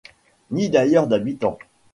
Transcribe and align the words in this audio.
Ni 0.49 0.71
d’ailleurs 0.71 1.05
d’habitants. 1.07 1.59